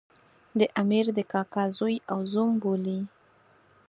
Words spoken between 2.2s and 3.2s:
زوم بولي.